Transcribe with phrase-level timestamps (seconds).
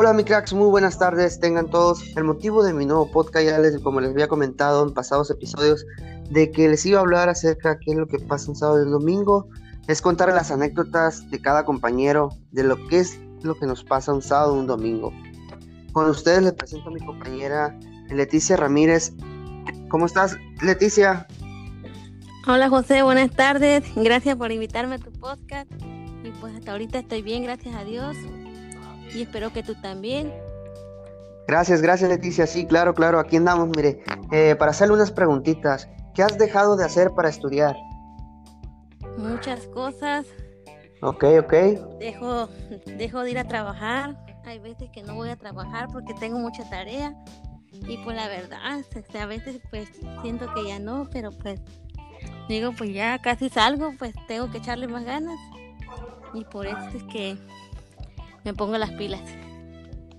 [0.00, 2.16] Hola mi cracks, muy buenas tardes, tengan todos.
[2.16, 5.84] El motivo de mi nuevo podcast, ya les, como les había comentado en pasados episodios,
[6.30, 8.78] de que les iba a hablar acerca de qué es lo que pasa un sábado
[8.78, 9.48] y un domingo,
[9.88, 14.14] es contar las anécdotas de cada compañero, de lo que es lo que nos pasa
[14.14, 15.12] un sábado y un domingo.
[15.92, 17.76] Con ustedes les presento a mi compañera
[18.08, 19.14] Leticia Ramírez.
[19.88, 21.26] ¿Cómo estás, Leticia?
[22.46, 23.82] Hola José, buenas tardes.
[23.96, 25.68] Gracias por invitarme a tu podcast.
[26.22, 28.16] Y pues hasta ahorita estoy bien, gracias a Dios.
[29.14, 30.32] Y espero que tú también.
[31.46, 32.46] Gracias, gracias Leticia.
[32.46, 33.68] Sí, claro, claro, aquí andamos.
[33.74, 35.88] Mire, eh, para hacerle unas preguntitas.
[36.14, 37.74] ¿Qué has dejado de hacer para estudiar?
[39.16, 40.26] Muchas cosas.
[41.00, 41.52] Ok, ok.
[42.00, 42.48] Dejo,
[42.86, 44.18] dejo de ir a trabajar.
[44.44, 47.14] Hay veces que no voy a trabajar porque tengo mucha tarea.
[47.70, 49.88] Y pues la verdad, este, a veces pues
[50.22, 51.60] siento que ya no, pero pues
[52.48, 55.38] digo pues ya casi salgo, pues tengo que echarle más ganas.
[56.34, 57.38] Y por eso es que
[58.48, 59.20] me pongo las pilas.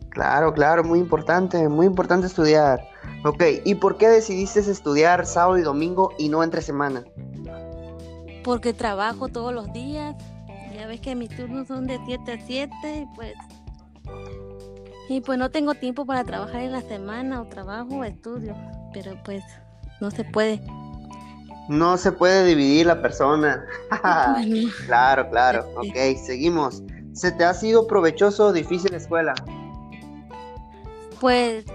[0.09, 2.79] Claro, claro, muy importante, muy importante estudiar.
[3.25, 7.03] Ok, ¿y por qué decidiste estudiar sábado y domingo y no entre semana?
[8.43, 10.15] Porque trabajo todos los días.
[10.75, 13.33] Ya ves que mis turnos son de 7 a 7 y pues...
[15.09, 18.55] Y pues no tengo tiempo para trabajar en la semana o trabajo o estudio.
[18.93, 19.43] Pero pues
[20.01, 20.61] no se puede.
[21.67, 23.65] No se puede dividir la persona.
[24.85, 25.65] claro, claro.
[25.77, 26.83] Ok, seguimos.
[27.19, 29.33] ¿Se te ha sido provechoso o difícil la escuela?
[31.19, 31.65] Pues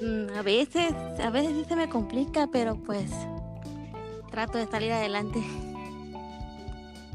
[0.00, 3.10] mm, a veces, a veces sí se me complica, pero pues
[4.30, 5.42] trato de salir adelante.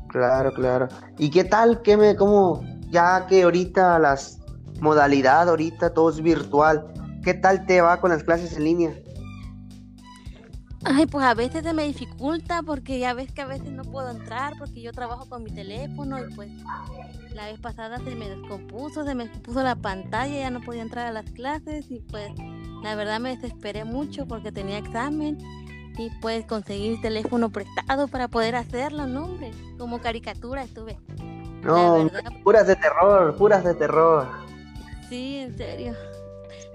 [0.10, 0.90] Claro, claro.
[1.18, 1.82] ¿Y qué tal?
[1.82, 4.40] ¿Qué me, cómo, ya que ahorita las
[4.82, 6.92] modalidad, ahorita todo es virtual,
[7.24, 8.94] ¿qué tal te va con las clases en línea?
[10.90, 14.10] Ay, pues a veces se me dificulta porque ya ves que a veces no puedo
[14.10, 16.50] entrar porque yo trabajo con mi teléfono y pues
[17.34, 21.08] la vez pasada se me descompuso, se me descompuso la pantalla, ya no podía entrar
[21.08, 22.32] a las clases y pues
[22.84, 25.38] la verdad me desesperé mucho porque tenía examen
[25.98, 30.98] y pues conseguí el teléfono prestado para poder hacerlo, no hombre, como caricatura estuve.
[31.64, 32.10] No,
[32.44, 34.30] puras de terror, puras de terror.
[35.10, 35.96] Sí, en serio.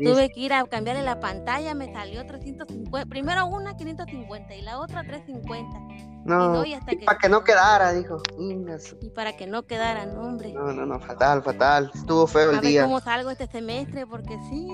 [0.04, 3.08] Tuve que ir a cambiarle la pantalla, me salió 350.
[3.08, 6.02] Primero una 550 y la otra 350.
[6.24, 8.22] No, y, para que no quedara, dijo.
[9.00, 10.52] Y para que no quedara, no, hombre.
[10.52, 11.91] No, no, no, fatal, fatal.
[11.94, 12.84] Estuvo feo el día.
[12.84, 14.68] Cómo salgo este semestre, porque sí,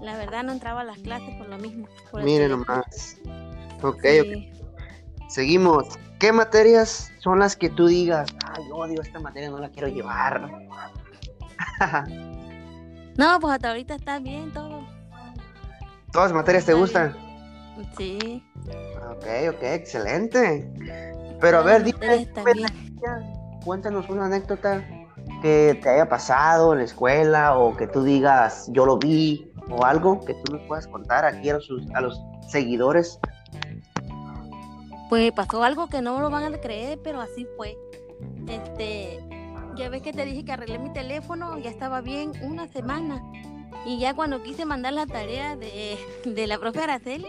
[0.00, 1.86] la verdad no entraba a las clases por lo mismo.
[2.14, 3.18] Miren nomás.
[3.82, 5.28] Ok, ok.
[5.28, 5.86] Seguimos.
[6.18, 10.50] ¿Qué materias son las que tú digas, ay, odio esta materia, no la quiero llevar?
[13.16, 14.86] No, pues hasta ahorita está bien todo.
[16.12, 17.16] ¿Todas las materias te gustan?
[17.96, 18.44] Sí.
[19.10, 20.70] Ok, ok, excelente.
[21.40, 22.28] Pero a ver, dime,
[23.64, 24.84] cuéntanos una anécdota
[25.40, 29.84] que te haya pasado en la escuela o que tú digas, yo lo vi o
[29.84, 33.18] algo que tú nos puedas contar aquí a los, a los seguidores.
[35.08, 37.76] Pues pasó algo que no lo van a creer, pero así fue.
[38.46, 39.20] Este,
[39.76, 43.22] ya ves que te dije que arreglé mi teléfono, ya estaba bien una semana.
[43.84, 47.26] Y ya cuando quise mandar la tarea de, de la profe Araceli,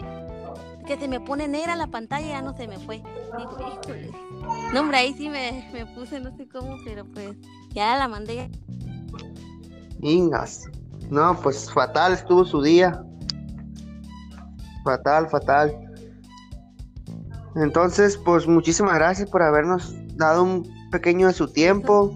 [0.86, 3.02] que se me pone negra la pantalla, ya no se me fue.
[3.36, 4.10] Digo, híjole.
[4.72, 7.36] No, hombre, ahí sí me, me puse, no sé cómo, pero pues
[7.70, 8.50] ya la mandé.
[10.00, 10.68] Ingas.
[11.10, 13.02] No, pues fatal estuvo su día.
[14.84, 15.74] Fatal, fatal.
[17.56, 22.14] Entonces, pues muchísimas gracias por habernos dado un pequeño de su tiempo.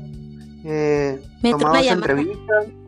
[0.70, 2.14] Eh, me entró una llamada.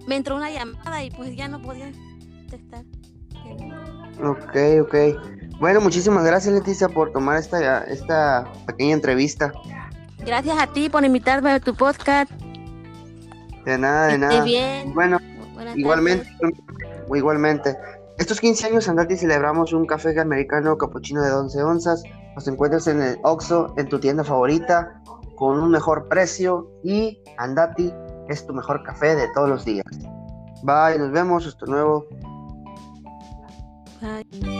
[0.06, 1.90] Me entró una llamada y pues ya no podía
[2.36, 2.84] contestar.
[4.22, 4.94] Ok, ok.
[5.60, 9.50] Bueno, muchísimas gracias Leticia por tomar esta, esta pequeña entrevista.
[10.18, 12.30] Gracias a ti por invitarme a tu podcast.
[13.64, 14.44] De nada, de nada.
[14.44, 14.92] bien.
[14.92, 15.18] Bueno,
[15.74, 16.28] igualmente,
[17.14, 17.78] igualmente.
[18.18, 22.02] Estos 15 años Andati celebramos un café americano capuchino de 11 onzas.
[22.34, 25.00] Nos encuentras en el Oxxo, en tu tienda favorita
[25.40, 27.90] con un mejor precio y Andati
[28.28, 29.86] es tu mejor café de todos los días.
[30.62, 32.06] Bye, nos vemos, hasta nuevo.
[34.02, 34.59] Bye.